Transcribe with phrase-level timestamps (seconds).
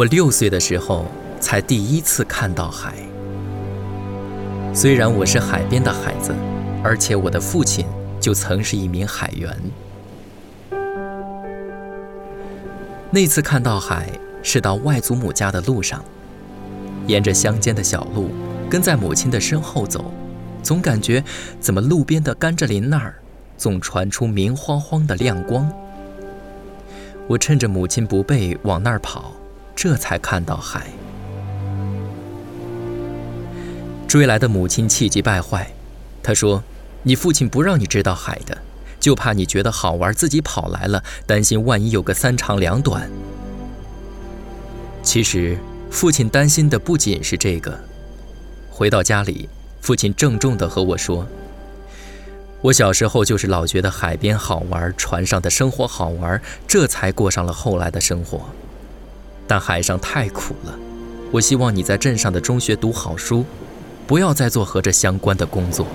[0.00, 1.04] 我六岁的时候
[1.40, 2.94] 才第一次看到海。
[4.72, 6.34] 虽然我是海边的孩子，
[6.82, 7.84] 而且我的父亲
[8.18, 9.54] 就曾是一名海员。
[13.10, 14.08] 那次看到海
[14.42, 16.02] 是到外祖母家的路上，
[17.06, 18.30] 沿着乡间的小路，
[18.70, 20.10] 跟在母亲的身后走，
[20.62, 21.22] 总感觉
[21.60, 23.16] 怎么路边的甘蔗林那儿
[23.58, 25.70] 总传出明晃晃的亮光。
[27.28, 29.34] 我趁着母亲不备往那儿跑，
[29.82, 30.88] 这才看到海。
[34.06, 35.72] 追来的母亲气急败坏，
[36.22, 36.62] 她说
[37.02, 38.58] ：“你父亲不让你知道海的，
[39.00, 43.10] 就怕你觉得好玩，自己跑来了，担心万一有个三长两短。”
[45.02, 45.56] 其实，
[45.90, 47.80] 父亲担心的不仅是这个。
[48.70, 49.48] 回到家里，
[49.80, 51.26] 父亲郑重地和我说。
[52.60, 56.38] 我小时候就是老觉得海边好玩，船上的生活好玩，
[56.68, 58.42] 这才过上了后来的生活。
[59.50, 60.78] 但海上太苦了，
[61.32, 63.44] 我希望你在镇上的中学读好书，
[64.06, 65.88] 不要再做和这相关的工作。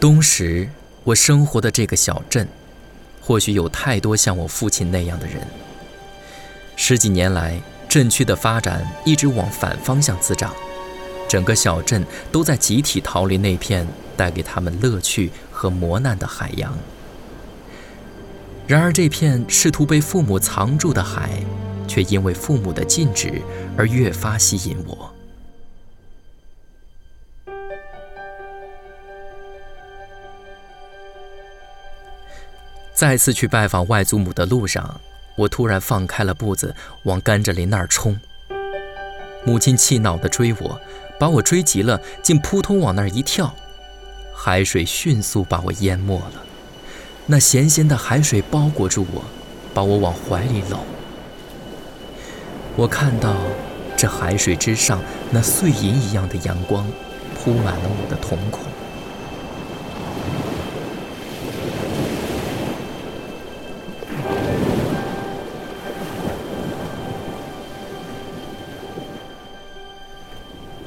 [0.00, 0.68] 冬时。
[1.04, 2.48] 我生活的这个小镇，
[3.20, 5.46] 或许有太多像我父亲那样的人。
[6.76, 7.60] 十几年来，
[7.92, 10.50] 镇区的发展一直往反方向滋长，
[11.28, 16.74] 整个小镇都在集体逃离那片带给他们乐趣和磨难的海洋。
[18.66, 21.44] 然而，这片试图被父母藏住的海，
[21.86, 23.42] 却因为父母的禁止
[23.76, 25.12] 而越发吸引我。
[32.94, 34.98] 再次去拜访外祖母的路上，
[35.34, 36.74] 我突然放开了步子，
[37.04, 38.20] 往甘蔗林那儿冲。
[39.44, 40.80] 母亲气恼地追我，
[41.18, 43.54] 把我追急了，竟扑通往那儿一跳，
[44.34, 46.44] 海水迅速把我淹没了。
[47.26, 49.24] 那咸咸的海水包裹住我，
[49.72, 50.84] 把我往怀里搂。
[52.76, 53.36] 我看到
[53.96, 56.86] 这海水之上那碎银一样的阳光，
[57.36, 58.60] 铺满了我的瞳孔。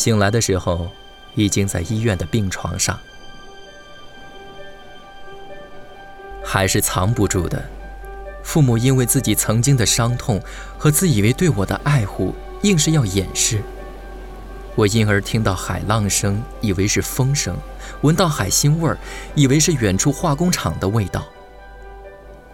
[0.00, 0.88] 醒来的时候，
[1.34, 2.98] 已经在医院的病床上。
[6.42, 7.62] 还是藏不住的，
[8.42, 10.40] 父母因为自己曾经的伤痛
[10.78, 13.60] 和自以为对我的爱护，硬是要掩饰。
[14.74, 17.54] 我因而听到海浪声，以为是风声；
[18.00, 18.96] 闻到海腥味儿，
[19.34, 21.26] 以为是远处化工厂的味道。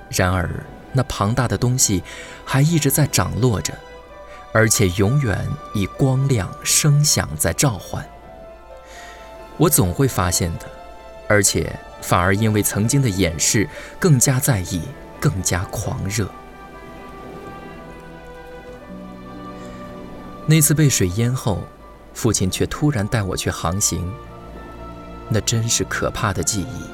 [0.09, 0.51] 然而，
[0.93, 2.03] 那庞大的东西
[2.45, 3.73] 还一直在涨落着。
[4.57, 8.03] 而且永远以光亮、声响在召唤。
[9.59, 10.65] 我总会发现的，
[11.29, 13.69] 而且反而因为曾经的掩饰，
[14.01, 14.81] 更加在意，
[15.21, 16.27] 更加狂热。
[20.47, 21.63] 那次被水淹后，
[22.15, 24.11] 父亲却突然带我去航行，
[25.29, 26.87] 那真是可怕的记忆。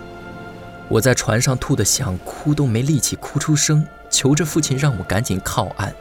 [0.88, 5.94] 我在船上吐得想哭都没力气哭出声，求着父亲让我赶紧靠岸。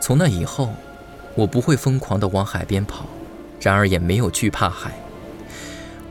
[0.00, 0.74] 从那以后，
[1.34, 3.04] 我不会疯狂地往海边跑，
[3.60, 4.92] 然而也没有惧怕海。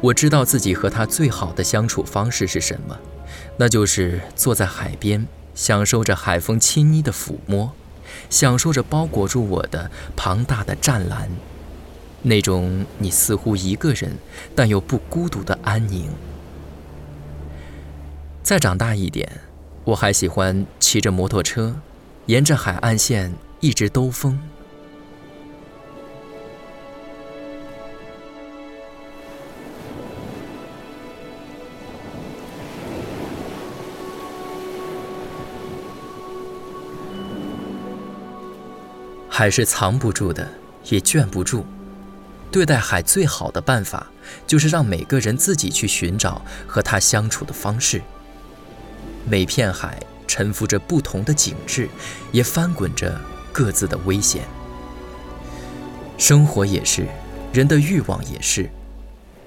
[0.01, 2.97] 我知道自己和他最好的相处方式是什么，
[3.57, 7.73] 那就是坐在海边，享受着海风亲昵的抚摸，
[8.29, 11.29] 享受着包裹住我的庞大的湛蓝，
[12.21, 14.17] 那种你似乎一个人，
[14.55, 16.09] 但又不孤独的安宁。
[18.41, 19.29] 再长大一点，
[19.83, 21.75] 我还喜欢骑着摩托车，
[22.27, 23.33] 沿着海岸线。
[23.61, 24.39] 一直兜风，
[39.29, 40.47] 海是藏不住的，
[40.85, 41.65] 也圈不住。
[42.49, 44.07] 对待海最好的办法，
[44.47, 48.01] 就是让每个人自己去寻找和他相处的方式。
[49.25, 51.89] 每片海沉浮着不同的景致，
[52.31, 53.19] 也翻滚着。
[53.59, 54.43] 各自的危险，
[56.17, 57.05] 生活也是，
[57.51, 58.69] 人的欲望也是。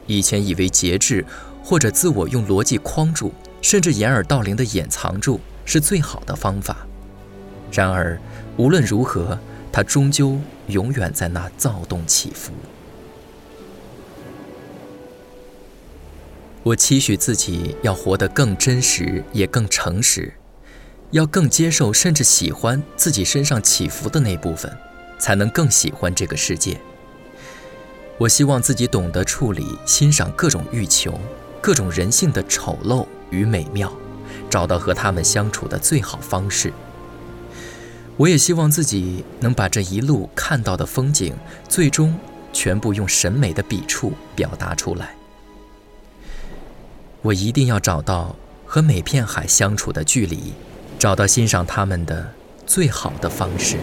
[0.06, 1.24] 以前以为节制
[1.64, 3.32] 或者自我用逻辑框住，
[3.62, 6.86] 甚至掩耳盗铃的掩藏住是最好的方法。
[7.72, 8.20] 然而，
[8.58, 9.38] 无论如何，
[9.72, 12.52] 它终究永远在那躁动起伏。
[16.62, 20.34] 我期许自己要活得更真实，也更诚实。
[21.12, 24.70] 要更接受，甚至喜欢自己身上起伏的那部分，
[25.18, 26.80] 才能更喜欢这个世界。
[28.18, 31.18] 我希望自己懂得处理、欣赏各种欲求、
[31.60, 33.92] 各种人性的丑陋与美妙，
[34.48, 36.72] 找到和他们相处的最好方式。
[38.16, 41.34] 我也希望自己能把这一路看到的风景，
[41.68, 42.18] 最终
[42.52, 45.14] 全部用审美的笔触表达出来。
[47.20, 50.52] 我一定要找到和每片海相处的距离，
[51.02, 52.32] 找到欣赏他们的
[52.64, 53.76] 最好的方式。